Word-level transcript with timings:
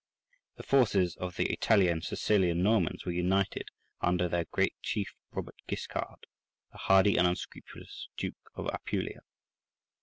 The 0.55 0.63
forces 0.63 1.15
of 1.17 1.35
the 1.35 1.51
Italian 1.51 1.91
and 1.93 2.03
Sicilian 2.03 2.63
Normans 2.63 3.05
were 3.05 3.11
united 3.11 3.67
under 3.99 4.27
their 4.27 4.45
great 4.45 4.73
chief 4.81 5.13
Robert 5.29 5.57
Guiscard, 5.67 6.25
the 6.71 6.79
hardy 6.79 7.17
and 7.17 7.27
unscrupulous 7.27 8.07
Duke 8.17 8.49
of 8.55 8.65
Apulia. 8.73 9.19